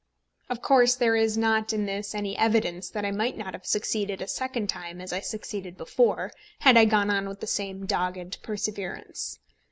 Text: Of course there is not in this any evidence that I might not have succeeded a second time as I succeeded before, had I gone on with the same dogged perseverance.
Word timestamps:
Of 0.49 0.63
course 0.63 0.95
there 0.95 1.15
is 1.15 1.37
not 1.37 1.73
in 1.73 1.85
this 1.85 2.15
any 2.15 2.35
evidence 2.35 2.89
that 2.89 3.05
I 3.05 3.11
might 3.11 3.37
not 3.37 3.53
have 3.53 3.67
succeeded 3.67 4.19
a 4.19 4.27
second 4.27 4.65
time 4.67 4.99
as 4.99 5.13
I 5.13 5.19
succeeded 5.19 5.77
before, 5.77 6.31
had 6.61 6.75
I 6.75 6.85
gone 6.85 7.11
on 7.11 7.29
with 7.29 7.39
the 7.39 7.45
same 7.45 7.85
dogged 7.85 8.41
perseverance. 8.41 9.37